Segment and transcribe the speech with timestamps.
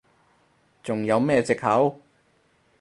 [0.81, 2.01] 仲有咩藉口？